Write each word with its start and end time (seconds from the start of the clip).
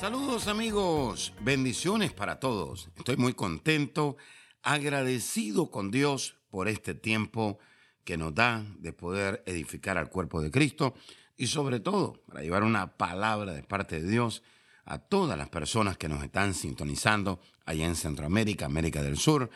Saludos 0.00 0.46
amigos, 0.46 1.32
bendiciones 1.40 2.12
para 2.12 2.38
todos. 2.38 2.90
Estoy 2.98 3.16
muy 3.16 3.32
contento, 3.32 4.18
agradecido 4.62 5.70
con 5.70 5.90
Dios 5.90 6.36
por 6.50 6.68
este 6.68 6.92
tiempo 6.92 7.58
que 8.04 8.18
nos 8.18 8.34
da 8.34 8.62
de 8.78 8.92
poder 8.92 9.42
edificar 9.46 9.96
al 9.96 10.10
cuerpo 10.10 10.42
de 10.42 10.50
Cristo 10.50 10.92
y 11.38 11.46
sobre 11.46 11.80
todo 11.80 12.22
para 12.26 12.42
llevar 12.42 12.62
una 12.62 12.98
palabra 12.98 13.54
de 13.54 13.62
parte 13.62 14.02
de 14.02 14.10
Dios 14.10 14.42
a 14.84 14.98
todas 14.98 15.38
las 15.38 15.48
personas 15.48 15.96
que 15.96 16.10
nos 16.10 16.22
están 16.22 16.52
sintonizando 16.52 17.40
allá 17.64 17.86
en 17.86 17.96
Centroamérica, 17.96 18.66
América 18.66 19.02
del 19.02 19.16
Sur, 19.16 19.48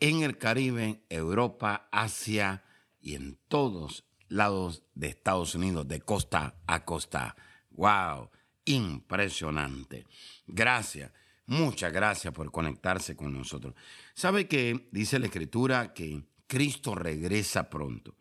en 0.00 0.22
el 0.22 0.38
Caribe, 0.38 1.04
Europa, 1.10 1.90
Asia 1.92 2.64
y 3.02 3.14
en 3.14 3.38
todos 3.46 4.06
lados 4.28 4.84
de 4.94 5.08
Estados 5.08 5.54
Unidos, 5.54 5.86
de 5.86 6.00
costa 6.00 6.56
a 6.66 6.86
costa. 6.86 7.36
¡Wow! 7.72 8.30
Impresionante. 8.64 10.06
Gracias. 10.46 11.10
Muchas 11.46 11.92
gracias 11.92 12.32
por 12.32 12.50
conectarse 12.50 13.16
con 13.16 13.32
nosotros. 13.32 13.74
¿Sabe 14.14 14.46
que 14.46 14.88
dice 14.92 15.18
la 15.18 15.26
Escritura 15.26 15.92
que 15.92 16.22
Cristo 16.46 16.94
regresa 16.94 17.68
pronto? 17.68 18.16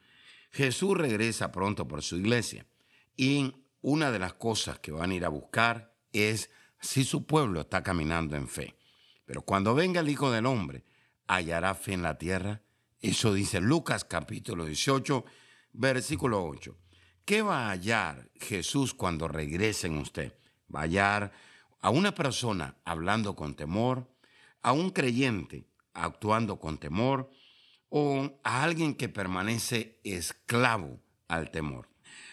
Jesús 0.52 0.98
regresa 0.98 1.52
pronto 1.52 1.88
por 1.88 2.02
su 2.02 2.18
iglesia. 2.18 2.66
Y 3.16 3.54
una 3.82 4.12
de 4.12 4.20
las 4.20 4.34
cosas 4.34 4.80
que 4.80 4.92
van 4.92 5.12
a 5.12 5.16
ir 5.16 5.26
a 5.26 5.30
buscar 5.30 5.96
es 6.12 6.50
si 6.80 7.04
su 7.04 7.26
pueblo 7.26 7.62
está 7.62 7.84
caminando 7.84 8.36
en 8.36 8.48
fe. 8.48 8.76
Pero 9.26 9.44
cuando 9.44 9.76
venga 9.76 10.02
el 10.02 10.10
Hijo 10.10 10.32
del 10.32 10.46
Hombre, 10.46 10.84
¿hallará 11.28 11.76
fe 11.76 11.94
en 11.94 12.02
la 12.02 12.18
tierra? 12.18 12.62
Eso 13.00 13.34
dice 13.34 13.62
Lucas 13.62 14.04
capítulo 14.04 14.66
18, 14.66 15.24
versículo 15.74 16.44
8. 16.46 16.76
¿Qué 17.26 17.42
va 17.42 17.68
a 17.68 17.72
hallar 17.72 18.30
Jesús 18.40 18.94
cuando 18.94 19.28
regrese 19.28 19.88
en 19.88 19.98
usted? 19.98 20.34
¿Va 20.74 20.82
a 20.82 20.84
hallar 20.84 21.32
a 21.80 21.90
una 21.90 22.14
persona 22.14 22.76
hablando 22.84 23.36
con 23.36 23.56
temor, 23.56 24.10
a 24.62 24.72
un 24.72 24.90
creyente 24.90 25.66
actuando 25.94 26.60
con 26.60 26.78
temor 26.78 27.32
o 27.90 28.40
a 28.44 28.64
alguien 28.64 28.96
que 28.96 29.10
permanece 29.10 30.00
esclavo 30.04 31.00
al 31.28 31.52
temor? 31.52 31.90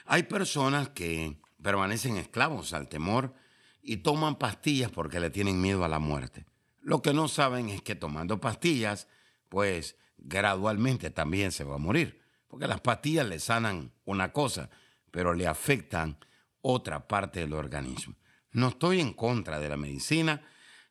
Hay 0.06 0.22
personas 0.22 0.88
que 0.88 1.36
permanecen 1.62 2.16
esclavos 2.16 2.72
al 2.72 2.88
temor 2.88 3.34
y 3.82 3.98
toman 3.98 4.36
pastillas 4.36 4.90
porque 4.90 5.20
le 5.20 5.30
tienen 5.30 5.60
miedo 5.60 5.84
a 5.84 5.88
la 5.88 5.98
muerte. 5.98 6.46
Lo 6.80 7.02
que 7.02 7.12
no 7.12 7.28
saben 7.28 7.68
es 7.68 7.82
que 7.82 7.94
tomando 7.94 8.40
pastillas, 8.40 9.06
pues 9.50 9.96
gradualmente 10.16 11.10
también 11.10 11.52
se 11.52 11.64
va 11.64 11.74
a 11.74 11.78
morir, 11.78 12.20
porque 12.48 12.66
las 12.66 12.80
pastillas 12.80 13.26
le 13.26 13.38
sanan 13.38 13.92
una 14.04 14.32
cosa, 14.32 14.70
pero 15.10 15.34
le 15.34 15.46
afectan 15.46 16.18
otra 16.60 17.06
parte 17.06 17.40
del 17.40 17.52
organismo. 17.52 18.16
No 18.50 18.68
estoy 18.68 19.00
en 19.00 19.12
contra 19.12 19.60
de 19.60 19.68
la 19.68 19.76
medicina, 19.76 20.42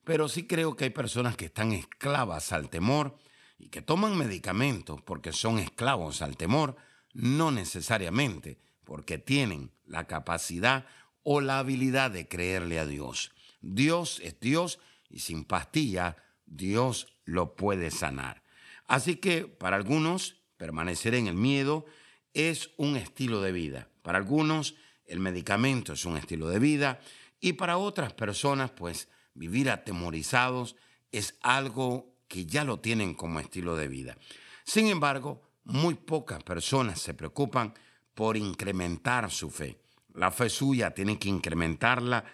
pero 0.04 0.30
sí 0.30 0.48
creo 0.48 0.76
que 0.76 0.86
hay 0.86 0.90
personas 0.92 1.36
que 1.36 1.46
están 1.46 1.74
esclavas 1.74 2.54
al 2.54 2.70
temor 2.70 3.18
y 3.58 3.70
que 3.70 3.82
toman 3.82 4.18
medicamentos 4.18 5.02
porque 5.02 5.34
son 5.34 5.60
esclavos 5.60 6.22
al 6.22 6.38
temor, 6.38 6.78
no 7.14 7.52
necesariamente 7.52 8.60
porque 8.84 9.18
tienen 9.18 9.72
la 9.86 10.06
capacidad 10.06 10.86
o 11.24 11.42
la 11.42 11.60
habilidad 11.60 12.12
de 12.12 12.28
creerle 12.28 12.80
a 12.80 12.86
Dios. 12.86 13.32
Dios 13.60 14.22
es 14.24 14.40
Dios 14.40 14.80
y 15.10 15.20
sin 15.20 15.44
pastilla 15.44 16.16
Dios 16.46 17.18
lo 17.26 17.56
puede 17.56 17.92
sanar. 17.92 18.44
Así 18.86 19.18
que 19.18 19.46
para 19.46 19.76
algunos 19.76 20.37
permanecer 20.58 21.16
en 21.16 21.28
el 21.28 21.36
miedo 21.36 21.86
es 22.34 22.72
un 22.78 22.98
estilo 22.98 23.42
de 23.42 23.52
vida. 23.52 23.90
Para 24.02 24.18
algunos 24.18 24.76
el 25.06 25.20
medicamento 25.20 25.94
es 25.94 26.06
un 26.06 26.18
estilo 26.18 26.50
de 26.50 26.60
vida 26.60 27.00
y 27.40 27.54
para 27.54 27.78
otras 27.78 28.14
personas 28.14 28.72
pues 28.72 29.10
vivir 29.34 29.70
atemorizados 29.70 30.76
es 31.12 31.38
algo 31.42 32.16
que 32.28 32.46
ya 32.46 32.64
lo 32.64 32.80
tienen 32.80 33.14
como 33.14 33.40
estilo 33.40 33.76
de 33.76 33.88
vida. 33.88 34.18
Sin 34.64 34.88
embargo, 34.88 35.42
muy 35.64 35.96
pocas 35.96 36.44
personas 36.44 37.00
se 37.00 37.14
preocupan 37.14 37.74
por 38.14 38.36
incrementar 38.36 39.30
su 39.32 39.50
fe. 39.50 39.80
La 40.14 40.32
fe 40.32 40.50
suya 40.50 40.92
tiene 40.92 41.20
que 41.20 41.30
incrementarla 41.30 42.26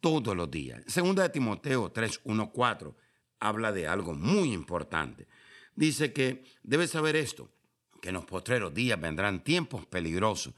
todos 0.00 0.36
los 0.36 0.50
días. 0.50 0.82
Segunda 0.86 1.22
de 1.22 1.28
Timoteo 1.30 1.90
3, 1.90 2.20
1, 2.24 2.50
4 2.52 2.96
habla 3.40 3.72
de 3.72 3.86
algo 3.86 4.14
muy 4.14 4.52
importante. 4.52 5.28
Dice 5.74 6.12
que 6.12 6.44
debe 6.62 6.88
saber 6.88 7.14
esto, 7.16 7.48
que 8.00 8.08
en 8.08 8.14
los 8.14 8.24
postreros 8.24 8.74
días 8.74 9.00
vendrán 9.00 9.42
tiempos 9.42 9.86
peligrosos, 9.86 10.54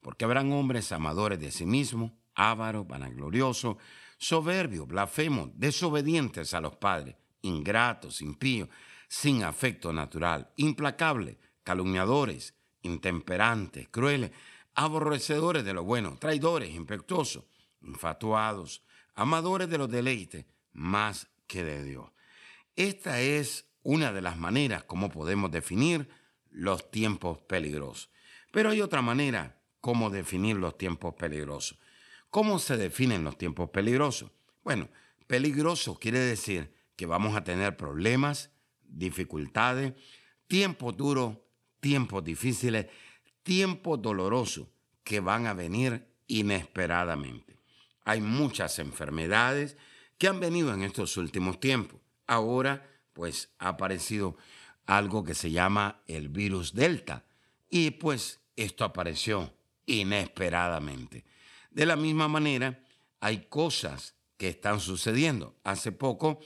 porque 0.00 0.24
habrán 0.24 0.52
hombres 0.52 0.92
amadores 0.92 1.40
de 1.40 1.50
sí 1.50 1.66
mismos, 1.66 2.12
ávaros, 2.34 2.86
vanagloriosos, 2.86 3.76
soberbios, 4.18 4.86
blasfemos, 4.86 5.50
desobedientes 5.54 6.54
a 6.54 6.60
los 6.60 6.76
padres, 6.76 7.16
ingratos, 7.42 8.20
impíos, 8.22 8.68
sin 9.08 9.44
afecto 9.44 9.92
natural, 9.92 10.50
implacables, 10.56 11.36
calumniadores, 11.62 12.54
intemperantes, 12.82 13.88
crueles, 13.88 14.32
aborrecedores 14.74 15.64
de 15.64 15.72
lo 15.72 15.84
bueno, 15.84 16.16
traidores, 16.18 16.70
impetuosos, 16.70 17.44
infatuados, 17.82 18.82
amadores 19.14 19.68
de 19.68 19.78
los 19.78 19.90
deleites, 19.90 20.46
más 20.72 21.28
que 21.46 21.62
de 21.64 21.84
Dios. 21.84 22.10
Esta 22.76 23.20
es 23.20 23.66
una 23.82 24.12
de 24.12 24.22
las 24.22 24.36
maneras 24.36 24.84
como 24.84 25.10
podemos 25.10 25.50
definir 25.50 26.08
los 26.54 26.90
tiempos 26.90 27.38
peligrosos. 27.40 28.10
Pero 28.50 28.70
hay 28.70 28.80
otra 28.80 29.02
manera 29.02 29.60
como 29.80 30.08
definir 30.08 30.56
los 30.56 30.78
tiempos 30.78 31.14
peligrosos. 31.14 31.78
¿Cómo 32.30 32.58
se 32.58 32.78
definen 32.78 33.24
los 33.24 33.36
tiempos 33.36 33.68
peligrosos? 33.70 34.30
Bueno, 34.62 34.88
peligroso 35.26 35.98
quiere 35.98 36.20
decir 36.20 36.72
que 36.96 37.04
vamos 37.04 37.36
a 37.36 37.44
tener 37.44 37.76
problemas, 37.76 38.50
dificultades, 38.82 39.92
tiempos 40.46 40.96
duros 40.96 41.36
tiempos 41.84 42.24
difíciles, 42.24 42.86
tiempos 43.42 44.00
dolorosos 44.00 44.68
que 45.02 45.20
van 45.20 45.46
a 45.46 45.52
venir 45.52 46.08
inesperadamente. 46.28 47.58
Hay 48.06 48.22
muchas 48.22 48.78
enfermedades 48.78 49.76
que 50.16 50.26
han 50.26 50.40
venido 50.40 50.72
en 50.72 50.82
estos 50.82 51.18
últimos 51.18 51.60
tiempos. 51.60 52.00
Ahora, 52.26 52.88
pues, 53.12 53.50
ha 53.58 53.68
aparecido 53.68 54.38
algo 54.86 55.24
que 55.24 55.34
se 55.34 55.50
llama 55.50 56.02
el 56.06 56.28
virus 56.28 56.74
Delta. 56.74 57.24
Y 57.68 57.92
pues 57.92 58.40
esto 58.56 58.84
apareció 58.84 59.52
inesperadamente. 59.86 61.24
De 61.70 61.86
la 61.86 61.96
misma 61.96 62.28
manera, 62.28 62.84
hay 63.20 63.46
cosas 63.48 64.14
que 64.36 64.48
están 64.48 64.80
sucediendo. 64.80 65.56
Hace 65.64 65.92
poco, 65.92 66.40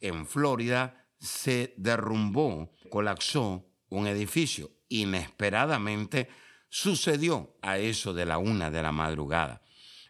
en 0.00 0.26
Florida, 0.26 1.06
se 1.18 1.74
derrumbó, 1.76 2.72
colapsó 2.90 3.66
un 3.88 4.06
edificio 4.06 4.70
inesperadamente 4.92 6.28
sucedió 6.68 7.56
a 7.62 7.78
eso 7.78 8.12
de 8.12 8.26
la 8.26 8.38
una 8.38 8.70
de 8.70 8.82
la 8.82 8.92
madrugada. 8.92 9.62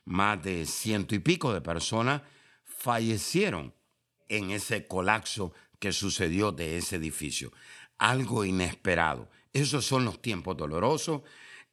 Más 0.05 0.43
de 0.43 0.67
ciento 0.67 1.15
y 1.15 1.21
pico 1.21 1.53
de 1.55 1.61
personas 1.61 2.23
fallecieron 2.65 3.75
en 4.29 4.51
ese 4.51 4.87
colapso 4.87 5.53
que 5.83 5.93
sucedió 5.93 6.53
de 6.53 6.77
ese 6.77 6.95
edificio. 6.95 7.53
Algo 7.99 8.45
inesperado. 8.45 9.29
Esos 9.53 9.85
son 9.85 10.05
los 10.05 10.23
tiempos 10.23 10.57
dolorosos, 10.57 11.23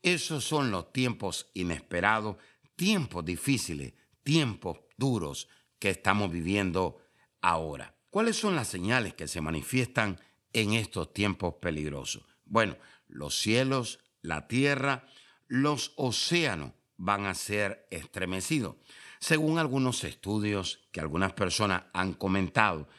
esos 0.01 0.43
son 0.43 0.71
los 0.71 0.91
tiempos 0.91 1.51
inesperados, 1.53 2.37
tiempos 2.75 3.23
difíciles, 3.23 3.93
tiempos 4.23 4.79
duros 4.97 5.47
que 5.77 5.91
estamos 5.91 6.31
viviendo 6.31 6.97
ahora. 7.39 7.93
¿Cuáles 8.09 8.35
son 8.35 8.55
las 8.55 8.67
señales 8.67 9.13
que 9.13 9.27
se 9.27 9.41
manifiestan 9.41 10.19
en 10.53 10.73
estos 10.73 11.13
tiempos 11.13 11.53
peligrosos? 11.61 12.23
Bueno, 12.45 12.77
los 13.07 13.39
cielos, 13.39 13.99
la 14.23 14.47
tierra, 14.47 15.05
los 15.47 15.93
océanos 15.97 16.71
van 16.97 17.27
a 17.27 17.35
ser 17.35 17.85
estremecidos. 17.91 18.75
Según 19.19 19.59
algunos 19.59 20.03
estudios 20.03 20.79
que 20.91 20.99
algunas 20.99 21.33
personas 21.33 21.83
han 21.93 22.13
comentado, 22.13 22.89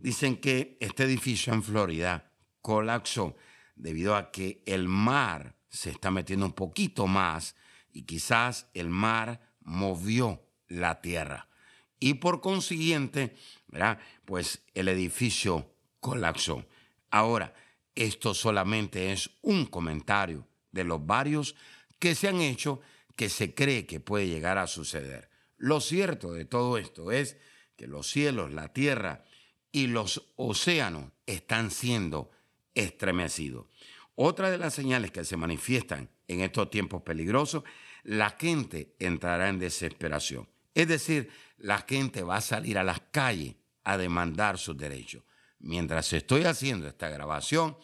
dicen 0.00 0.36
que 0.36 0.76
este 0.80 1.04
edificio 1.04 1.52
en 1.52 1.62
Florida 1.62 2.32
colapsó 2.60 3.36
debido 3.76 4.16
a 4.16 4.30
que 4.30 4.62
el 4.66 4.88
mar 4.88 5.56
se 5.68 5.90
está 5.90 6.10
metiendo 6.10 6.46
un 6.46 6.52
poquito 6.52 7.06
más 7.06 7.56
y 7.92 8.02
quizás 8.02 8.68
el 8.74 8.88
mar 8.90 9.40
movió 9.60 10.42
la 10.68 11.00
tierra. 11.00 11.48
y 12.00 12.14
por 12.14 12.40
consiguiente, 12.40 13.34
¿verdad? 13.66 13.98
pues 14.24 14.62
el 14.74 14.86
edificio 14.86 15.74
colapsó. 15.98 16.64
Ahora, 17.10 17.54
esto 17.96 18.34
solamente 18.34 19.10
es 19.12 19.30
un 19.42 19.66
comentario 19.66 20.46
de 20.70 20.84
los 20.84 21.04
varios 21.04 21.56
que 21.98 22.14
se 22.14 22.28
han 22.28 22.40
hecho 22.40 22.80
que 23.16 23.28
se 23.28 23.52
cree 23.52 23.84
que 23.84 23.98
puede 23.98 24.28
llegar 24.28 24.58
a 24.58 24.68
suceder. 24.68 25.28
Lo 25.56 25.80
cierto 25.80 26.32
de 26.32 26.44
todo 26.44 26.78
esto 26.78 27.10
es 27.10 27.36
que 27.76 27.88
los 27.88 28.08
cielos, 28.08 28.52
la 28.52 28.72
tierra 28.72 29.24
y 29.72 29.86
los 29.86 30.30
océanos 30.36 31.10
están 31.26 31.70
siendo 31.70 32.30
estremecidos. 32.74 33.66
Otra 34.14 34.50
de 34.50 34.58
las 34.58 34.74
señales 34.74 35.10
que 35.10 35.24
se 35.24 35.36
manifiestan 35.36 36.10
en 36.26 36.40
estos 36.40 36.70
tiempos 36.70 37.02
peligrosos, 37.02 37.62
la 38.02 38.30
gente 38.30 38.94
entrará 38.98 39.48
en 39.48 39.58
desesperación. 39.58 40.48
Es 40.74 40.88
decir, 40.88 41.30
la 41.58 41.78
gente 41.78 42.22
va 42.22 42.36
a 42.36 42.40
salir 42.40 42.78
a 42.78 42.84
las 42.84 43.00
calles 43.10 43.56
a 43.84 43.96
demandar 43.96 44.58
sus 44.58 44.76
derechos. 44.76 45.22
Mientras 45.58 46.12
estoy 46.12 46.44
haciendo 46.44 46.86
esta 46.86 47.08
grabación, 47.08 47.76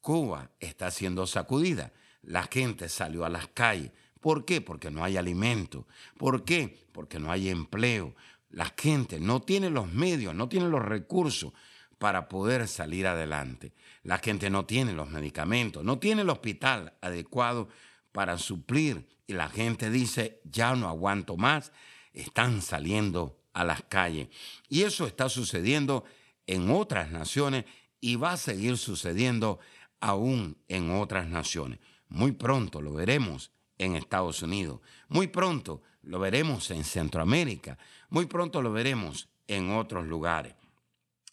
Cuba 0.00 0.50
está 0.60 0.90
siendo 0.90 1.26
sacudida. 1.26 1.92
La 2.22 2.44
gente 2.44 2.88
salió 2.88 3.24
a 3.24 3.28
las 3.28 3.48
calles. 3.48 3.92
¿Por 4.20 4.44
qué? 4.44 4.60
Porque 4.60 4.90
no 4.90 5.04
hay 5.04 5.16
alimento. 5.16 5.86
¿Por 6.16 6.44
qué? 6.44 6.86
Porque 6.92 7.18
no 7.18 7.30
hay 7.30 7.48
empleo. 7.50 8.14
La 8.50 8.72
gente 8.76 9.20
no 9.20 9.40
tiene 9.42 9.70
los 9.70 9.92
medios, 9.92 10.34
no 10.34 10.48
tiene 10.48 10.68
los 10.68 10.82
recursos 10.82 11.52
para 11.98 12.28
poder 12.28 12.68
salir 12.68 13.06
adelante. 13.06 13.74
La 14.02 14.18
gente 14.18 14.50
no 14.50 14.64
tiene 14.64 14.92
los 14.92 15.10
medicamentos, 15.10 15.84
no 15.84 15.98
tiene 15.98 16.22
el 16.22 16.30
hospital 16.30 16.94
adecuado 17.00 17.68
para 18.12 18.38
suplir. 18.38 19.06
Y 19.26 19.34
la 19.34 19.48
gente 19.48 19.90
dice, 19.90 20.40
ya 20.44 20.74
no 20.74 20.88
aguanto 20.88 21.36
más, 21.36 21.72
están 22.12 22.62
saliendo 22.62 23.38
a 23.52 23.64
las 23.64 23.82
calles. 23.82 24.28
Y 24.68 24.82
eso 24.82 25.06
está 25.06 25.28
sucediendo 25.28 26.04
en 26.46 26.70
otras 26.70 27.10
naciones 27.10 27.64
y 28.00 28.16
va 28.16 28.32
a 28.32 28.36
seguir 28.36 28.78
sucediendo 28.78 29.58
aún 30.00 30.56
en 30.68 30.90
otras 30.90 31.28
naciones. 31.28 31.80
Muy 32.08 32.32
pronto 32.32 32.80
lo 32.80 32.94
veremos 32.94 33.52
en 33.76 33.94
Estados 33.94 34.42
Unidos, 34.42 34.80
muy 35.08 35.26
pronto 35.26 35.82
lo 36.08 36.18
veremos 36.18 36.70
en 36.70 36.84
Centroamérica, 36.84 37.78
muy 38.08 38.24
pronto 38.24 38.62
lo 38.62 38.72
veremos 38.72 39.28
en 39.46 39.70
otros 39.70 40.06
lugares. 40.06 40.54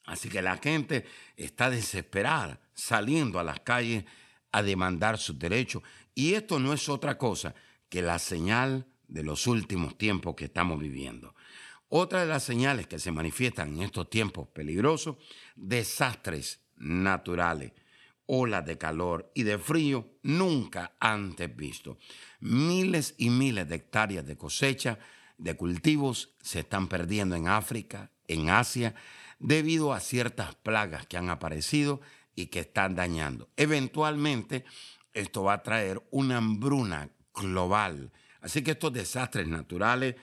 Así 0.04 0.28
que 0.28 0.42
la 0.42 0.58
gente 0.58 1.06
está 1.38 1.70
desesperada 1.70 2.60
saliendo 2.74 3.40
a 3.40 3.44
las 3.44 3.62
calles 3.62 4.04
a 4.52 4.62
demandar 4.62 5.18
sus 5.18 5.40
derechos. 5.40 5.82
Y 6.14 6.34
esto 6.34 6.60
no 6.60 6.74
es 6.74 6.90
otra 6.90 7.18
cosa 7.18 7.56
que 7.88 8.02
la 8.02 8.20
señal 8.20 8.86
de 9.08 9.24
los 9.24 9.48
últimos 9.48 9.98
tiempos 9.98 10.36
que 10.36 10.46
estamos 10.46 10.78
viviendo. 10.78 11.36
Otra 11.88 12.22
de 12.22 12.28
las 12.28 12.44
señales 12.44 12.86
que 12.86 13.00
se 13.00 13.14
manifiestan 13.14 13.76
en 13.76 13.84
estos 13.84 14.10
tiempos 14.10 14.50
peligrosos, 14.50 15.16
desastres 15.56 16.60
naturales, 16.76 17.72
olas 18.28 18.66
de 18.66 18.78
calor 18.78 19.32
y 19.34 19.44
de 19.44 19.58
frío 19.58 20.08
nunca 20.24 20.96
antes 21.00 21.56
visto. 21.56 21.98
Miles 22.40 23.16
y 23.18 23.30
miles 23.30 23.68
de 23.68 23.76
hectáreas 23.76 24.26
de 24.26 24.38
cosecha 24.38 25.00
de 25.38 25.56
cultivos 25.56 26.34
se 26.42 26.62
están 26.62 26.88
perdiendo 26.88 27.36
en 27.36 27.48
África, 27.48 28.12
en 28.28 28.50
Asia, 28.50 28.96
debido 29.40 29.94
a 29.94 30.00
ciertas 30.00 30.56
plagas 30.56 31.08
que 31.08 31.18
han 31.18 31.30
aparecido 31.30 32.02
y 32.36 32.48
que 32.48 32.62
están 32.62 32.96
dañando. 32.96 33.50
Eventualmente, 33.58 34.66
esto 35.14 35.44
va 35.44 35.54
a 35.54 35.64
traer 35.64 36.02
una 36.12 36.38
hambruna 36.38 37.10
global. 37.34 38.12
Así 38.42 38.64
que 38.64 38.72
estos 38.72 38.94
desastres 38.94 39.48
naturales 39.48 40.16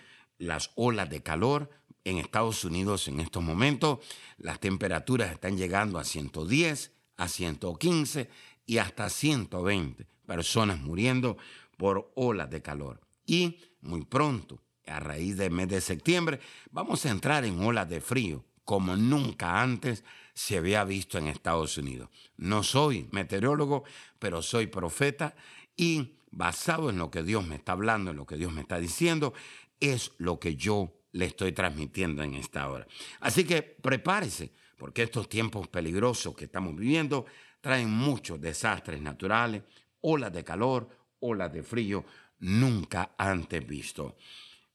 las 0.43 0.71
olas 0.75 1.09
de 1.09 1.23
calor. 1.23 1.71
En 2.05 2.19
Estados 2.19 2.65
Unidos 2.65 3.07
en 3.07 3.21
estos 3.21 3.43
momentos 3.45 4.01
las 4.37 4.59
temperaturas 4.59 5.31
están 5.31 5.57
llegando 5.57 5.99
a 5.99 6.05
110, 6.05 6.93
a 7.17 7.29
115 7.29 8.29
y 8.67 8.79
hasta 8.79 9.09
120 9.09 10.07
personas 10.27 10.81
muriendo 10.81 11.37
por 11.77 12.13
olas 12.15 12.51
de 12.51 12.63
calor. 12.63 13.01
Y 13.27 13.59
muy 13.81 14.05
pronto, 14.05 14.63
a 14.87 15.01
raíz 15.01 15.37
del 15.37 15.51
mes 15.51 15.69
de 15.69 15.81
septiembre, 15.81 16.41
vamos 16.71 17.05
a 17.07 17.11
entrar 17.11 17.45
en 17.45 17.61
olas 17.61 17.89
de 17.89 18.01
frío 18.01 18.45
como 18.65 18.97
nunca 18.97 19.61
antes 19.61 20.05
se 20.35 20.57
había 20.57 20.85
visto 20.85 21.19
en 21.19 21.29
Estados 21.29 21.77
Unidos. 21.79 22.09
No 22.37 22.63
soy 22.63 23.09
meteorólogo, 23.11 23.85
pero 24.19 24.43
soy 24.43 24.67
profeta 24.67 25.35
y 25.77 26.17
basado 26.31 26.91
en 26.91 26.99
lo 26.99 27.11
que 27.11 27.23
Dios 27.23 27.47
me 27.47 27.57
está 27.57 27.73
hablando, 27.73 28.11
en 28.11 28.17
lo 28.17 28.27
que 28.27 28.37
Dios 28.37 28.53
me 28.53 28.63
está 28.63 28.79
diciendo, 28.79 29.35
es 29.81 30.13
lo 30.19 30.39
que 30.39 30.57
yo 30.57 30.95
le 31.13 31.27
estoy 31.27 31.53
transmitiendo 31.53 32.23
en 32.23 32.35
esta 32.35 32.69
hora. 32.71 32.87
Así 33.21 33.45
que 33.45 33.63
prepárese, 33.63 34.53
porque 34.83 35.05
estos 35.05 35.29
tiempos 35.29 35.69
peligrosos 35.69 36.35
que 36.35 36.47
estamos 36.47 36.75
viviendo 36.75 37.25
traen 37.61 37.89
muchos 37.89 38.41
desastres 38.41 39.01
naturales, 39.01 39.63
olas 40.01 40.33
de 40.33 40.43
calor, 40.43 40.89
olas 41.21 41.53
de 41.53 41.63
frío, 41.63 42.05
nunca 42.41 43.15
antes 43.17 43.65
visto. 43.65 44.17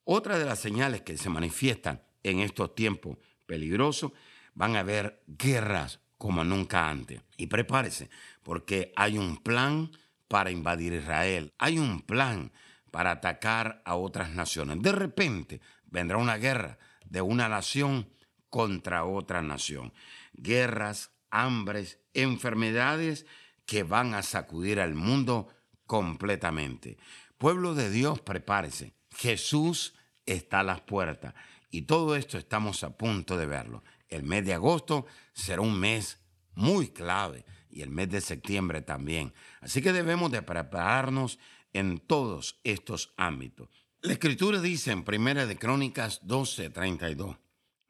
Otra 0.05 0.39
de 0.39 0.45
las 0.45 0.59
señales 0.59 1.01
que 1.01 1.17
se 1.17 1.27
manifiestan 1.27 2.01
en 2.23 2.39
estos 2.39 2.73
tiempos 2.73 3.17
peligrosos, 3.45 4.13
van 4.53 4.77
a 4.77 4.79
haber 4.79 5.23
guerras 5.27 5.99
como 6.17 6.41
nunca 6.45 6.89
antes. 6.89 7.19
Y 7.35 7.47
prepárese, 7.47 8.09
porque 8.43 8.93
hay 8.95 9.17
un 9.17 9.35
plan 9.35 9.91
para 10.29 10.51
invadir 10.51 10.93
Israel, 10.93 11.53
hay 11.57 11.79
un 11.79 11.99
plan 11.99 12.53
para 12.91 13.11
atacar 13.11 13.81
a 13.83 13.97
otras 13.97 14.29
naciones. 14.29 14.81
De 14.81 14.93
repente 14.93 15.59
vendrá 15.85 16.15
una 16.15 16.37
guerra 16.37 16.77
de 17.03 17.19
una 17.19 17.49
nación 17.49 18.07
contra 18.49 19.05
otra 19.05 19.41
nación. 19.41 19.93
Guerras, 20.33 21.11
hambres, 21.29 21.99
enfermedades 22.13 23.25
que 23.65 23.83
van 23.83 24.13
a 24.13 24.23
sacudir 24.23 24.79
al 24.79 24.95
mundo 24.95 25.49
completamente. 25.85 26.97
Pueblo 27.37 27.75
de 27.75 27.89
Dios, 27.89 28.21
prepárese. 28.21 28.93
Jesús 29.15 29.95
está 30.25 30.59
a 30.59 30.63
las 30.63 30.81
puertas 30.81 31.33
y 31.69 31.83
todo 31.83 32.15
esto 32.15 32.37
estamos 32.37 32.83
a 32.83 32.97
punto 32.97 33.37
de 33.37 33.45
verlo. 33.45 33.83
El 34.09 34.23
mes 34.23 34.45
de 34.45 34.53
agosto 34.53 35.05
será 35.33 35.61
un 35.61 35.79
mes 35.79 36.19
muy 36.53 36.89
clave 36.89 37.45
y 37.69 37.81
el 37.81 37.89
mes 37.89 38.09
de 38.09 38.21
septiembre 38.21 38.81
también. 38.81 39.33
Así 39.61 39.81
que 39.81 39.93
debemos 39.93 40.31
de 40.31 40.41
prepararnos 40.41 41.39
en 41.73 41.99
todos 41.99 42.59
estos 42.63 43.13
ámbitos. 43.17 43.69
La 44.01 44.13
escritura 44.13 44.61
dice 44.61 44.91
en 44.91 45.03
Primera 45.03 45.45
de 45.45 45.57
Crónicas 45.57 46.21
12:32, 46.25 47.37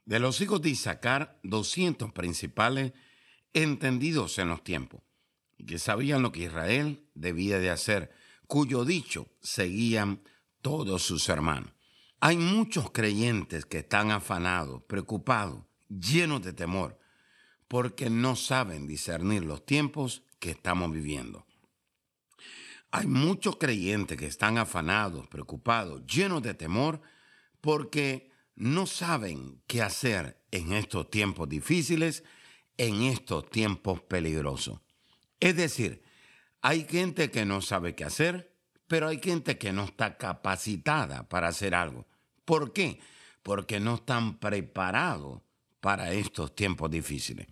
de 0.07 0.19
los 0.19 0.40
hijos 0.40 0.61
de 0.61 0.69
Isaacar, 0.69 1.37
200 1.44 2.14
principales 2.14 2.94
entendidos 3.52 4.40
en 4.40 4.47
los 4.47 4.64
tiempos, 4.64 5.02
que 5.68 5.78
sabían 5.80 6.21
lo 6.21 6.31
que 6.31 6.44
Israel 6.44 7.06
debía 7.14 7.59
de 7.59 7.69
hacer, 7.69 8.09
cuyo 8.47 8.85
dicho 8.85 9.28
seguían 9.42 10.23
todos 10.61 11.04
sus 11.04 11.28
hermanos. 11.28 11.73
Hay 12.21 12.37
muchos 12.37 12.90
creyentes 12.92 13.66
que 13.66 13.80
están 13.80 14.11
afanados, 14.11 14.81
preocupados, 14.83 15.66
llenos 15.90 16.42
de 16.42 16.54
temor, 16.54 16.97
porque 17.68 18.09
no 18.09 18.37
saben 18.37 18.87
discernir 18.87 19.44
los 19.44 19.66
tiempos 19.66 20.23
que 20.40 20.52
estamos 20.52 20.90
viviendo. 20.90 21.45
Hay 22.92 23.07
muchos 23.07 23.57
creyentes 23.57 24.18
que 24.18 24.28
están 24.28 24.57
afanados, 24.57 25.28
preocupados, 25.28 26.06
llenos 26.07 26.42
de 26.42 26.54
temor, 26.54 27.02
porque 27.59 28.31
no 28.57 28.87
saben 28.87 29.61
qué 29.68 29.83
hacer 29.83 30.42
en 30.49 30.73
estos 30.73 31.11
tiempos 31.11 31.47
difíciles, 31.47 32.23
en 32.78 33.04
estos 33.04 33.49
tiempos 33.52 34.02
peligrosos. 34.02 34.81
Es 35.40 35.56
decir, 35.56 36.02
hay 36.61 36.85
gente 36.90 37.30
que 37.30 37.45
no 37.45 37.61
sabe 37.61 37.94
qué 37.94 38.04
hacer, 38.04 38.52
pero 38.87 39.07
hay 39.07 39.19
gente 39.19 39.59
que 39.59 39.71
no 39.71 39.83
está 39.83 40.18
capacitada 40.18 41.30
para 41.30 41.49
hacer 41.49 41.76
algo. 41.76 42.07
¿Por 42.45 42.73
qué? 42.73 42.99
Porque 43.44 43.80
no 43.80 43.95
están 43.95 44.40
preparados 44.40 45.42
para 45.80 46.14
estos 46.14 46.56
tiempos 46.56 46.90
difíciles. 46.90 47.47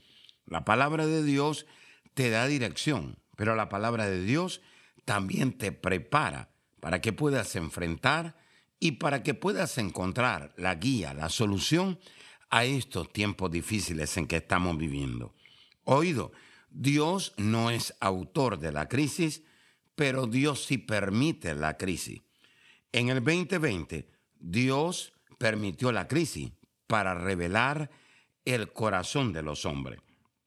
La 0.48 0.66
palabra 0.66 1.06
de 1.06 1.24
Dios 1.24 1.68
te 2.16 2.32
da 2.32 2.48
dirección, 2.48 3.20
pero 3.36 3.56
la 3.56 3.70
palabra 3.70 4.08
de 4.08 4.24
Dios 4.24 4.62
también 5.06 5.56
te 5.56 5.72
prepara 5.72 6.50
para 6.80 7.00
que 7.00 7.14
puedas 7.14 7.56
enfrentar 7.56 8.36
y 8.80 8.94
para 8.94 9.24
que 9.24 9.34
puedas 9.34 9.78
encontrar 9.78 10.54
la 10.58 10.76
guía, 10.76 11.14
la 11.14 11.30
solución 11.30 12.00
a 12.50 12.66
estos 12.66 13.12
tiempos 13.12 13.52
difíciles 13.52 14.16
en 14.18 14.28
que 14.28 14.38
estamos 14.38 14.78
viviendo. 14.78 15.34
Oído, 15.84 16.32
Dios 16.70 17.34
no 17.38 17.70
es 17.70 17.96
autor 18.00 18.60
de 18.60 18.72
la 18.72 18.88
crisis, 18.88 19.44
pero 19.96 20.28
Dios 20.28 20.66
sí 20.66 20.78
permite 20.78 21.56
la 21.56 21.78
crisis. 21.78 22.22
En 22.92 23.10
el 23.10 23.24
2020, 23.24 24.10
Dios 24.40 25.14
permitió 25.38 25.92
la 25.92 26.08
crisis 26.08 26.52
para 26.88 27.14
revelar 27.14 27.90
el 28.46 28.72
corazón 28.72 29.34
de 29.34 29.42
los 29.42 29.66
hombres. 29.66 30.00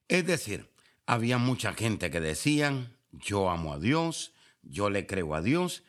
Es 0.07 0.27
decir, 0.27 0.71
había 1.07 1.39
mucha 1.39 1.73
gente 1.73 2.11
que 2.11 2.21
decían, 2.21 2.97
yo 3.13 3.51
amo 3.51 3.75
a 3.75 3.79
Dios, 3.79 4.33
yo 4.63 4.91
le 4.91 5.07
creo 5.07 5.35
a 5.35 5.43
Dios, 5.43 5.83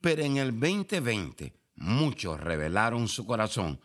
pero 0.00 0.22
en 0.22 0.36
el 0.36 0.58
2020 0.58 1.54
muchos 1.76 2.40
revelaron 2.40 3.08
su 3.08 3.26
corazón 3.26 3.80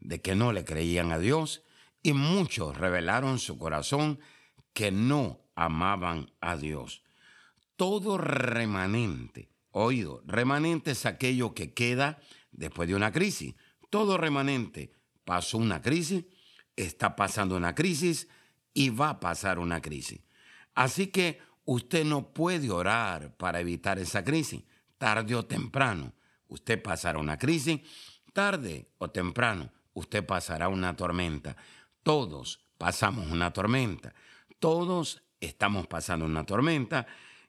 de 0.00 0.20
que 0.20 0.34
no 0.34 0.52
le 0.52 0.64
creían 0.64 1.12
a 1.12 1.18
Dios 1.18 1.62
y 2.02 2.12
muchos 2.12 2.76
revelaron 2.76 3.38
su 3.38 3.58
corazón 3.58 4.20
que 4.72 4.92
no 4.92 5.40
amaban 5.54 6.30
a 6.40 6.56
Dios. 6.56 7.02
Todo 7.76 8.18
remanente, 8.18 9.50
oído, 9.70 10.22
remanente 10.26 10.92
es 10.92 11.06
aquello 11.06 11.54
que 11.54 11.72
queda 11.72 12.18
después 12.52 12.88
de 12.88 12.94
una 12.94 13.12
crisis. 13.12 13.54
Todo 13.90 14.18
remanente 14.18 14.92
pasó 15.24 15.58
una 15.58 15.82
crisis, 15.82 16.24
está 16.76 17.16
pasando 17.16 17.56
una 17.56 17.74
crisis 17.74 18.28
y 18.72 18.90
va 18.90 19.10
a 19.10 19.20
pasar 19.20 19.58
una 19.58 19.80
crisis. 19.80 20.20
Así 20.74 21.08
que 21.08 21.40
usted 21.64 22.04
no 22.04 22.32
puede 22.32 22.70
orar 22.70 23.36
para 23.36 23.60
evitar 23.60 23.98
esa 23.98 24.22
crisis. 24.22 24.62
Tarde 24.98 25.34
o 25.34 25.44
temprano, 25.44 26.14
usted 26.48 26.82
pasará 26.82 27.18
una 27.18 27.38
crisis. 27.38 27.80
Tarde 28.32 28.90
o 28.98 29.10
temprano, 29.10 29.72
usted 29.94 30.24
pasará 30.24 30.68
una 30.68 30.94
tormenta. 30.96 31.56
Todos 32.02 32.60
pasamos 32.78 33.30
una 33.30 33.52
tormenta. 33.52 34.14
Todos 34.58 35.22
estamos 35.40 35.86
pasando 35.86 36.26
una 36.26 36.44
tormenta. 36.44 37.06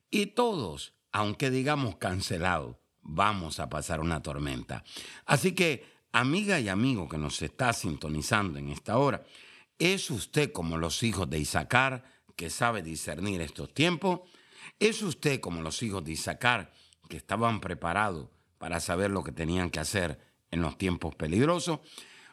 Y 0.09 0.27
todos, 0.27 0.93
aunque 1.11 1.49
digamos 1.49 1.97
cancelado, 1.97 2.79
vamos 3.01 3.59
a 3.59 3.69
pasar 3.69 3.99
una 3.99 4.21
tormenta. 4.21 4.83
Así 5.25 5.53
que, 5.53 5.85
amiga 6.11 6.59
y 6.59 6.69
amigo 6.69 7.07
que 7.07 7.17
nos 7.17 7.41
está 7.41 7.73
sintonizando 7.73 8.59
en 8.59 8.69
esta 8.69 8.97
hora, 8.97 9.23
¿es 9.77 10.09
usted 10.09 10.51
como 10.51 10.77
los 10.77 11.03
hijos 11.03 11.29
de 11.29 11.39
Isaacar 11.39 12.03
que 12.35 12.49
sabe 12.49 12.81
discernir 12.81 13.41
estos 13.41 13.73
tiempos? 13.73 14.21
¿Es 14.79 15.01
usted 15.01 15.39
como 15.39 15.61
los 15.61 15.81
hijos 15.83 16.03
de 16.03 16.11
Isaacar 16.13 16.71
que 17.09 17.17
estaban 17.17 17.59
preparados 17.59 18.29
para 18.57 18.79
saber 18.79 19.11
lo 19.11 19.23
que 19.23 19.31
tenían 19.31 19.69
que 19.69 19.79
hacer 19.79 20.19
en 20.51 20.61
los 20.61 20.77
tiempos 20.77 21.15
peligrosos? 21.15 21.79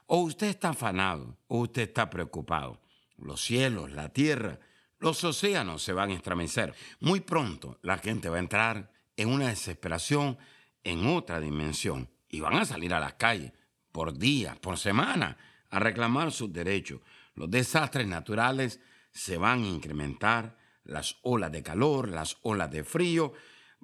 ¿O 0.06 0.18
usted 0.18 0.48
está 0.48 0.70
afanado 0.70 1.38
o 1.46 1.58
usted 1.60 1.82
está 1.82 2.10
preocupado? 2.10 2.80
Los 3.16 3.42
cielos, 3.42 3.92
la 3.92 4.10
tierra, 4.10 4.60
los 4.98 5.22
océanos 5.24 5.82
se 5.82 5.92
van 5.92 6.10
a 6.10 6.14
estremecer. 6.14 6.74
Muy 7.00 7.20
pronto 7.20 7.78
la 7.82 7.98
gente 7.98 8.28
va 8.28 8.36
a 8.36 8.40
entrar 8.40 8.92
en 9.16 9.28
una 9.28 9.48
desesperación 9.48 10.38
en 10.82 11.06
otra 11.06 11.40
dimensión 11.40 12.10
y 12.28 12.40
van 12.40 12.54
a 12.54 12.64
salir 12.64 12.92
a 12.94 13.00
las 13.00 13.14
calles 13.14 13.52
por 13.92 14.18
días, 14.18 14.58
por 14.58 14.76
semana, 14.76 15.36
a 15.70 15.78
reclamar 15.78 16.32
sus 16.32 16.52
derechos. 16.52 17.00
Los 17.34 17.50
desastres 17.50 18.06
naturales 18.06 18.80
se 19.12 19.36
van 19.36 19.62
a 19.62 19.68
incrementar, 19.68 20.56
las 20.84 21.16
olas 21.22 21.52
de 21.52 21.62
calor, 21.62 22.08
las 22.08 22.36
olas 22.42 22.70
de 22.70 22.84
frío, 22.84 23.32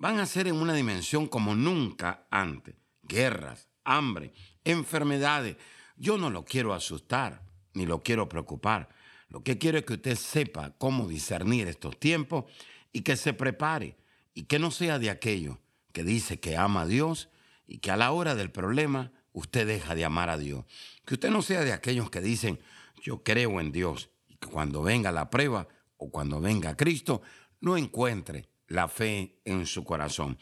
van 0.01 0.19
a 0.19 0.27
ser 0.27 0.49
en 0.49 0.57
una 0.57 0.73
dimensión 0.73 1.29
como 1.29 1.55
nunca 1.55 2.27
antes. 2.31 2.75
Guerras, 3.03 3.69
hambre, 3.85 4.33
enfermedades. 4.65 5.57
Yo 5.97 6.17
no 6.17 6.31
lo 6.31 6.45
quiero 6.47 6.73
asustar, 6.73 7.43
ni 7.75 7.85
lo 7.85 8.03
quiero 8.03 8.27
preocupar. 8.27 8.89
Lo 9.29 9.45
que 9.45 9.59
quiero 9.59 9.79
es 9.79 9.85
que 9.85 9.93
usted 9.93 10.17
sepa 10.17 10.75
cómo 10.79 11.07
discernir 11.07 11.69
estos 11.69 12.01
tiempos 12.01 12.47
y 12.93 13.03
que 13.03 13.17
se 13.17 13.35
prepare 13.35 13.99
y 14.33 14.45
que 14.45 14.59
no 14.59 14.71
sea 14.71 14.99
de 14.99 15.11
aquellos 15.11 15.59
que 15.93 16.03
dice 16.03 16.41
que 16.41 16.57
ama 16.57 16.83
a 16.83 16.87
Dios 16.87 17.29
y 17.67 17.79
que 17.79 17.91
a 17.91 17.97
la 17.99 18.11
hora 18.13 18.35
del 18.35 18.51
problema 18.51 19.13
usted 19.33 19.67
deja 19.67 19.95
de 19.95 20.07
amar 20.07 20.31
a 20.31 20.39
Dios. 20.39 20.65
Que 21.05 21.15
usted 21.15 21.31
no 21.31 21.43
sea 21.43 21.61
de 21.61 21.75
aquellos 21.75 22.11
que 22.11 22.23
dicen, 22.23 22.59
yo 23.03 23.23
creo 23.23 23.61
en 23.61 23.71
Dios 23.71 24.09
y 24.29 24.37
que 24.37 24.49
cuando 24.49 24.83
venga 24.83 25.13
la 25.13 25.29
prueba 25.29 25.69
o 25.99 26.11
cuando 26.11 26.41
venga 26.41 26.75
Cristo, 26.75 27.21
no 27.61 27.77
encuentre 27.77 28.50
la 28.71 28.89
fe 28.89 29.41
en 29.45 29.67
su 29.67 29.85
corazón. 29.85 30.39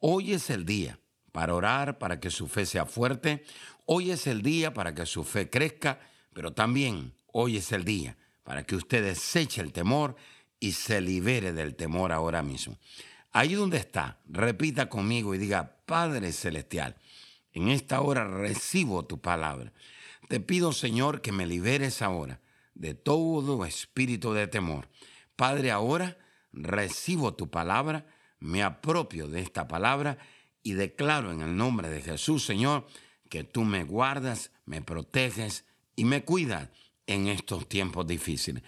Hoy 0.00 0.34
es 0.34 0.50
el 0.50 0.66
día 0.66 0.98
para 1.32 1.54
orar, 1.54 1.98
para 1.98 2.20
que 2.20 2.30
su 2.30 2.48
fe 2.48 2.66
sea 2.66 2.84
fuerte. 2.84 3.44
Hoy 3.86 4.10
es 4.10 4.26
el 4.26 4.42
día 4.42 4.74
para 4.74 4.94
que 4.94 5.06
su 5.06 5.24
fe 5.24 5.48
crezca, 5.48 6.00
pero 6.34 6.52
también 6.52 7.14
hoy 7.32 7.56
es 7.56 7.72
el 7.72 7.84
día 7.84 8.18
para 8.42 8.64
que 8.64 8.76
usted 8.76 9.02
deseche 9.02 9.62
el 9.62 9.72
temor 9.72 10.16
y 10.60 10.72
se 10.72 11.00
libere 11.00 11.52
del 11.52 11.76
temor 11.76 12.12
ahora 12.12 12.42
mismo. 12.42 12.78
Ahí 13.32 13.54
donde 13.54 13.76
está, 13.78 14.18
repita 14.28 14.88
conmigo 14.88 15.34
y 15.34 15.38
diga, 15.38 15.76
Padre 15.86 16.32
Celestial, 16.32 16.96
en 17.52 17.68
esta 17.68 18.00
hora 18.00 18.26
recibo 18.26 19.04
tu 19.04 19.20
palabra. 19.20 19.72
Te 20.28 20.40
pido, 20.40 20.72
Señor, 20.72 21.20
que 21.20 21.30
me 21.30 21.46
liberes 21.46 22.02
ahora 22.02 22.40
de 22.74 22.94
todo 22.94 23.64
espíritu 23.64 24.32
de 24.32 24.48
temor. 24.48 24.88
Padre, 25.36 25.70
ahora 25.70 26.16
recibo 26.52 27.34
tu 27.34 27.50
palabra, 27.50 28.06
me 28.40 28.62
apropio 28.62 29.28
de 29.28 29.40
esta 29.40 29.68
palabra 29.68 30.18
y 30.62 30.72
declaro 30.72 31.32
en 31.32 31.40
el 31.40 31.56
nombre 31.56 31.88
de 31.88 32.02
Jesús, 32.02 32.44
Señor, 32.44 32.86
que 33.28 33.44
tú 33.44 33.64
me 33.64 33.84
guardas, 33.84 34.50
me 34.64 34.82
proteges 34.82 35.64
y 35.96 36.04
me 36.04 36.24
cuidas 36.24 36.68
en 37.06 37.28
estos 37.28 37.68
tiempos 37.68 38.06
difíciles. 38.06 38.62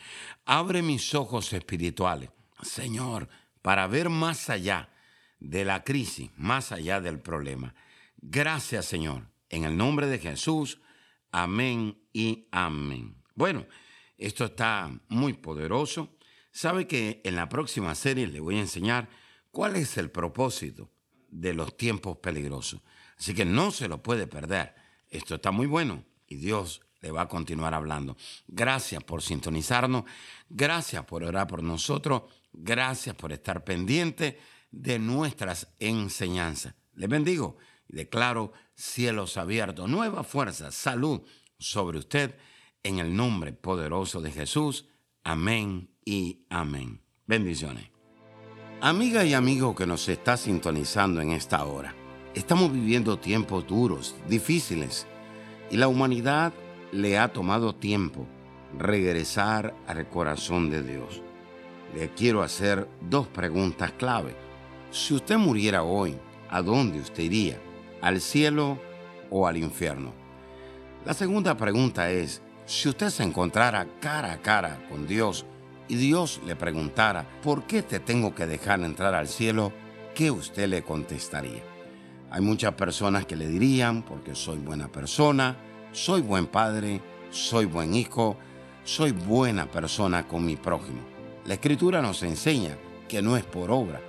Abre 0.45 0.83
mis 0.83 1.15
ojos 1.15 1.53
espirituales, 1.53 2.31
Señor, 2.63 3.29
para 3.63 3.87
ver 3.87 4.09
más 4.09 4.51
allá 4.51 4.89
de 5.39 5.65
la 5.65 5.85
crisis, 5.85 6.31
más 6.37 6.73
allá 6.73 7.01
del 7.01 7.19
problema. 7.19 7.75
Gracias, 8.17 8.87
Señor. 8.87 9.29
En 9.49 9.65
el 9.65 9.77
nombre 9.77 10.07
de 10.07 10.19
Jesús, 10.19 10.81
amén 11.33 11.99
y 12.13 12.47
amén. 12.51 13.17
Bueno, 13.35 13.67
esto 14.17 14.45
está 14.45 14.91
muy 15.09 15.35
poderoso. 15.35 16.17
Sabe 16.53 16.87
que 16.87 17.21
en 17.25 17.37
la 17.37 17.49
próxima 17.49 17.95
serie 17.95 18.27
le 18.27 18.41
voy 18.41 18.57
a 18.57 18.61
enseñar 18.61 19.09
cuál 19.51 19.77
es 19.77 19.97
el 19.97 20.11
propósito 20.11 20.91
de 21.29 21.55
los 21.55 21.77
tiempos 21.77 22.19
peligrosos. 22.19 22.81
Así 23.19 23.35
que 23.35 23.45
no 23.45 23.71
se 23.71 23.89
lo 23.89 24.03
puede 24.03 24.27
perder. 24.27 24.75
Esto 25.09 25.37
está 25.37 25.51
muy 25.51 25.67
bueno 25.67 26.05
y 26.27 26.37
Dios 26.37 26.81
le 27.01 27.11
va 27.11 27.23
a 27.23 27.29
continuar 27.29 27.75
hablando. 27.75 28.17
Gracias 28.47 29.03
por 29.05 29.23
sintonizarnos. 29.23 30.05
Gracias 30.49 31.05
por 31.05 31.25
orar 31.25 31.47
por 31.47 31.63
nosotros. 31.63 32.23
Gracias 32.53 33.15
por 33.15 33.33
estar 33.33 33.65
pendiente 33.65 34.39
de 34.71 34.99
nuestras 34.99 35.69
enseñanzas. 35.79 36.75
Les 36.95 37.09
bendigo 37.09 37.57
y 37.89 37.97
declaro 37.97 38.53
cielos 38.75 39.37
abiertos, 39.37 39.89
nueva 39.89 40.25
fuerza, 40.25 40.71
salud 40.73 41.23
sobre 41.59 41.99
usted 41.99 42.37
en 42.83 42.99
el 42.99 43.15
nombre 43.15 43.53
poderoso 43.53 44.21
de 44.21 44.33
Jesús. 44.33 44.87
Amén 45.23 45.90
y 46.05 46.41
amén. 46.49 47.01
Bendiciones. 47.27 47.91
Amiga 48.81 49.25
y 49.25 49.35
amigo 49.35 49.75
que 49.75 49.87
nos 49.87 50.09
está 50.09 50.37
sintonizando 50.37 51.21
en 51.21 51.33
esta 51.33 51.65
hora, 51.65 51.95
estamos 52.35 52.73
viviendo 52.73 53.19
tiempos 53.19 53.67
duros, 53.67 54.15
difíciles, 54.29 55.07
y 55.71 55.77
la 55.77 55.89
humanidad 55.89 56.53
le 56.93 57.19
ha 57.19 57.33
tomado 57.33 57.75
tiempo 57.75 58.27
regresar 58.77 59.75
al 59.87 60.09
corazón 60.09 60.71
de 60.71 60.83
Dios 60.83 61.23
le 61.95 62.11
quiero 62.11 62.43
hacer 62.43 62.89
dos 63.01 63.27
preguntas 63.29 63.93
clave. 63.93 64.35
Si 64.91 65.15
usted 65.15 65.37
muriera 65.37 65.83
hoy, 65.83 66.17
¿a 66.49 66.63
dónde 66.63 67.01
usted 67.01 67.25
iría? 67.25 67.59
¿Al 68.01 68.21
cielo 68.21 68.79
o 69.31 69.47
al 69.47 69.57
infierno? 69.57 70.13
La 71.05 71.15
segunda 71.15 71.57
pregunta 71.57 72.11
es, 72.11 72.43
si 72.67 72.89
usted 72.89 73.09
se 73.09 73.23
encontrara 73.23 73.87
cara 74.01 74.33
a 74.33 74.43
cara 74.43 74.87
con 74.89 75.07
Dios 75.07 75.47
y 75.91 75.97
Dios 75.97 76.41
le 76.47 76.55
preguntara, 76.55 77.27
¿por 77.43 77.65
qué 77.65 77.83
te 77.83 77.99
tengo 77.99 78.33
que 78.33 78.47
dejar 78.47 78.79
entrar 78.81 79.13
al 79.13 79.27
cielo? 79.27 79.73
¿Qué 80.15 80.31
usted 80.31 80.69
le 80.69 80.85
contestaría? 80.85 81.65
Hay 82.31 82.41
muchas 82.41 82.75
personas 82.75 83.27
que 83.27 83.35
le 83.35 83.49
dirían, 83.49 84.03
porque 84.03 84.37
soy 84.37 84.59
buena 84.59 84.87
persona, 84.87 85.57
soy 85.91 86.21
buen 86.21 86.47
padre, 86.47 87.01
soy 87.31 87.65
buen 87.65 87.93
hijo, 87.95 88.37
soy 88.85 89.11
buena 89.11 89.69
persona 89.69 90.29
con 90.29 90.45
mi 90.45 90.55
prójimo. 90.55 91.01
La 91.45 91.55
escritura 91.55 92.01
nos 92.01 92.23
enseña 92.23 92.77
que 93.09 93.21
no 93.21 93.37
es 93.37 93.43
por 93.43 93.73
obra, 93.73 94.01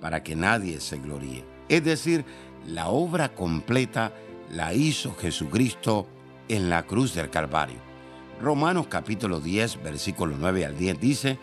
para 0.00 0.24
que 0.24 0.34
nadie 0.34 0.80
se 0.80 0.98
gloríe. 0.98 1.44
Es 1.68 1.84
decir, 1.84 2.24
la 2.66 2.88
obra 2.88 3.32
completa 3.32 4.12
la 4.50 4.74
hizo 4.74 5.14
Jesucristo 5.14 6.08
en 6.48 6.68
la 6.68 6.82
cruz 6.82 7.14
del 7.14 7.30
Calvario. 7.30 7.87
Romanos 8.40 8.86
capítulo 8.86 9.40
10, 9.40 9.82
versículo 9.82 10.36
9 10.38 10.64
al 10.64 10.76
10 10.76 11.00
dice 11.00 11.38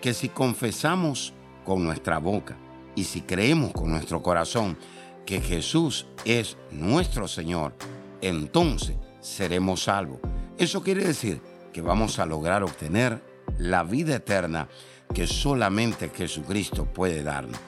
que 0.00 0.14
si 0.14 0.28
confesamos 0.28 1.32
con 1.64 1.82
nuestra 1.82 2.18
boca 2.18 2.56
y 2.94 3.04
si 3.04 3.22
creemos 3.22 3.72
con 3.72 3.90
nuestro 3.90 4.22
corazón 4.22 4.78
que 5.24 5.40
Jesús 5.40 6.06
es 6.24 6.56
nuestro 6.70 7.26
Señor, 7.26 7.74
entonces 8.20 8.96
seremos 9.20 9.82
salvos. 9.82 10.20
Eso 10.56 10.82
quiere 10.82 11.04
decir 11.04 11.40
que 11.72 11.82
vamos 11.82 12.20
a 12.20 12.26
lograr 12.26 12.62
obtener 12.62 13.20
la 13.58 13.82
vida 13.82 14.14
eterna 14.14 14.68
que 15.12 15.26
solamente 15.26 16.10
Jesucristo 16.10 16.84
puede 16.84 17.24
darnos. 17.24 17.58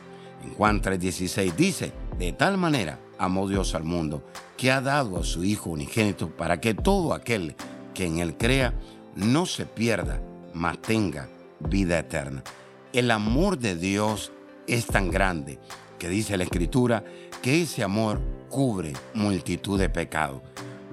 En 0.44 0.54
Juan 0.54 0.80
3:16 0.80 1.52
dice, 1.56 1.92
de 2.16 2.32
tal 2.32 2.56
manera 2.58 3.00
amó 3.18 3.48
Dios 3.48 3.74
al 3.74 3.82
mundo, 3.82 4.22
que 4.56 4.70
ha 4.70 4.80
dado 4.80 5.18
a 5.18 5.24
su 5.24 5.42
Hijo 5.42 5.70
unigénito 5.70 6.30
para 6.30 6.60
que 6.60 6.74
todo 6.74 7.12
aquel 7.12 7.56
que 7.98 8.06
en 8.06 8.20
él 8.20 8.36
crea 8.36 8.74
no 9.16 9.44
se 9.44 9.66
pierda, 9.66 10.22
mas 10.54 10.80
tenga 10.80 11.28
vida 11.58 11.98
eterna. 11.98 12.44
El 12.92 13.10
amor 13.10 13.58
de 13.58 13.74
Dios 13.74 14.30
es 14.68 14.86
tan 14.86 15.10
grande 15.10 15.58
que 15.98 16.08
dice 16.08 16.36
la 16.36 16.44
Escritura 16.44 17.02
que 17.42 17.62
ese 17.62 17.82
amor 17.82 18.20
cubre 18.48 18.92
multitud 19.14 19.80
de 19.80 19.90
pecados. 19.90 20.42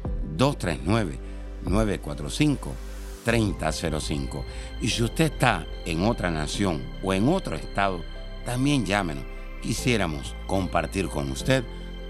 239-945-3005. 1.65 4.43
Y 4.81 4.89
si 4.89 5.03
usted 5.03 5.31
está 5.31 5.65
en 5.85 6.03
otra 6.03 6.29
nación 6.29 6.83
o 7.01 7.13
en 7.13 7.29
otro 7.29 7.55
estado, 7.55 8.01
también 8.45 8.85
llámenos. 8.85 9.23
Quisiéramos 9.61 10.35
compartir 10.45 11.07
con 11.07 11.31
usted 11.31 11.63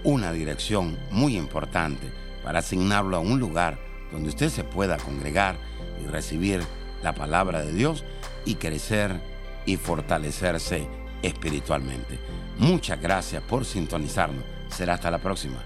una 0.04 0.32
dirección 0.32 0.98
muy 1.10 1.36
importante 1.36 2.12
para 2.42 2.58
asignarlo 2.58 3.16
a 3.16 3.20
un 3.20 3.40
lugar 3.40 3.78
donde 4.12 4.28
usted 4.30 4.48
se 4.48 4.64
pueda 4.64 4.96
congregar 4.96 5.56
y 6.02 6.06
recibir 6.06 6.62
la 7.02 7.14
palabra 7.14 7.62
de 7.62 7.72
Dios 7.72 8.04
y 8.48 8.54
crecer 8.54 9.20
y 9.66 9.76
fortalecerse 9.76 10.88
espiritualmente. 11.20 12.18
Muchas 12.56 12.98
gracias 12.98 13.42
por 13.42 13.66
sintonizarnos. 13.66 14.42
Será 14.70 14.94
hasta 14.94 15.10
la 15.10 15.18
próxima. 15.18 15.62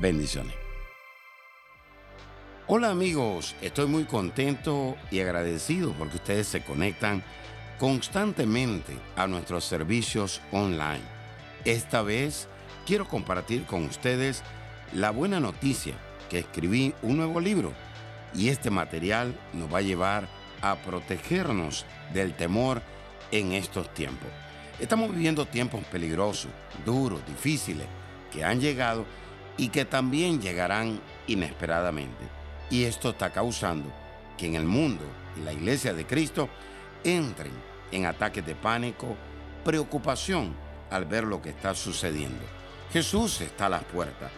Bendiciones. 0.00 0.52
Hola 2.66 2.90
amigos, 2.90 3.54
estoy 3.62 3.86
muy 3.86 4.06
contento 4.06 4.96
y 5.12 5.20
agradecido 5.20 5.92
porque 5.92 6.16
ustedes 6.16 6.48
se 6.48 6.64
conectan 6.64 7.22
constantemente 7.78 8.92
a 9.14 9.28
nuestros 9.28 9.64
servicios 9.64 10.40
online. 10.50 11.04
Esta 11.64 12.02
vez 12.02 12.48
quiero 12.86 13.06
compartir 13.06 13.66
con 13.66 13.84
ustedes 13.84 14.42
la 14.92 15.10
buena 15.10 15.38
noticia 15.38 15.94
que 16.28 16.40
escribí 16.40 16.92
un 17.02 17.18
nuevo 17.18 17.38
libro 17.38 17.72
y 18.34 18.48
este 18.48 18.70
material 18.70 19.38
nos 19.52 19.72
va 19.72 19.78
a 19.78 19.82
llevar 19.82 20.28
a 20.60 20.74
protegernos 20.76 21.86
del 22.12 22.34
temor 22.34 22.82
en 23.30 23.52
estos 23.52 23.92
tiempos. 23.94 24.28
Estamos 24.78 25.10
viviendo 25.10 25.46
tiempos 25.46 25.82
peligrosos, 25.84 26.50
duros, 26.84 27.24
difíciles, 27.26 27.86
que 28.30 28.44
han 28.44 28.60
llegado 28.60 29.06
y 29.56 29.68
que 29.68 29.84
también 29.84 30.40
llegarán 30.40 31.00
inesperadamente. 31.26 32.24
Y 32.70 32.84
esto 32.84 33.10
está 33.10 33.30
causando 33.30 33.90
que 34.36 34.46
en 34.46 34.54
el 34.54 34.64
mundo 34.64 35.04
y 35.36 35.40
la 35.40 35.52
iglesia 35.52 35.94
de 35.94 36.06
Cristo 36.06 36.48
entren 37.04 37.52
en 37.92 38.06
ataques 38.06 38.44
de 38.44 38.54
pánico, 38.54 39.16
preocupación 39.64 40.54
al 40.90 41.04
ver 41.04 41.24
lo 41.24 41.40
que 41.40 41.50
está 41.50 41.74
sucediendo. 41.74 42.44
Jesús 42.92 43.40
está 43.40 43.66
a 43.66 43.70
las 43.70 43.84
puertas, 43.84 44.30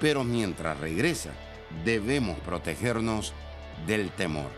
pero 0.00 0.24
mientras 0.24 0.78
regresa 0.78 1.30
debemos 1.84 2.38
protegernos 2.40 3.32
del 3.86 4.10
temor. 4.10 4.50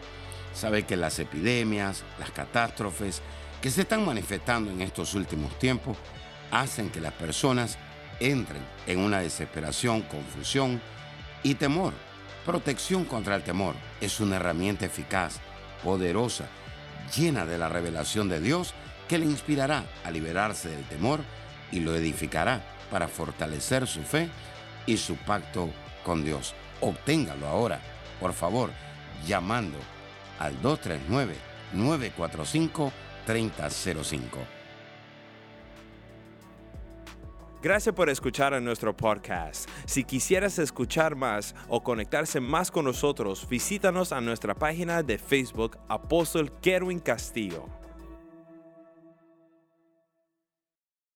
Sabe 0.54 0.84
que 0.84 0.96
las 0.96 1.18
epidemias, 1.18 2.02
las 2.18 2.30
catástrofes 2.30 3.22
que 3.60 3.70
se 3.70 3.82
están 3.82 4.04
manifestando 4.04 4.70
en 4.70 4.80
estos 4.80 5.14
últimos 5.14 5.58
tiempos 5.58 5.96
hacen 6.50 6.90
que 6.90 7.00
las 7.00 7.12
personas 7.12 7.78
entren 8.18 8.62
en 8.86 8.98
una 8.98 9.20
desesperación, 9.20 10.02
confusión 10.02 10.80
y 11.42 11.54
temor. 11.54 11.92
Protección 12.44 13.04
contra 13.04 13.36
el 13.36 13.42
temor 13.42 13.74
es 14.00 14.20
una 14.20 14.36
herramienta 14.36 14.86
eficaz, 14.86 15.40
poderosa, 15.84 16.46
llena 17.16 17.44
de 17.44 17.58
la 17.58 17.68
revelación 17.68 18.28
de 18.28 18.40
Dios 18.40 18.74
que 19.08 19.18
le 19.18 19.26
inspirará 19.26 19.84
a 20.04 20.10
liberarse 20.10 20.68
del 20.68 20.84
temor 20.84 21.20
y 21.72 21.80
lo 21.80 21.94
edificará 21.94 22.62
para 22.90 23.08
fortalecer 23.08 23.86
su 23.86 24.02
fe 24.02 24.28
y 24.86 24.96
su 24.96 25.16
pacto 25.16 25.70
con 26.04 26.24
Dios. 26.24 26.54
Obténgalo 26.80 27.46
ahora, 27.46 27.80
por 28.20 28.32
favor, 28.32 28.70
llamando 29.26 29.78
al 30.40 30.60
239-945-3005. 30.62 32.90
Gracias 37.62 37.94
por 37.94 38.08
escuchar 38.08 38.54
a 38.54 38.60
nuestro 38.60 38.96
podcast. 38.96 39.68
Si 39.84 40.02
quisieras 40.02 40.58
escuchar 40.58 41.14
más 41.14 41.54
o 41.68 41.82
conectarse 41.82 42.40
más 42.40 42.70
con 42.70 42.86
nosotros, 42.86 43.46
visítanos 43.48 44.12
a 44.12 44.22
nuestra 44.22 44.54
página 44.54 45.02
de 45.02 45.18
Facebook 45.18 45.76
Apóstol 45.88 46.50
Kerwin 46.62 47.00
Castillo. 47.00 47.66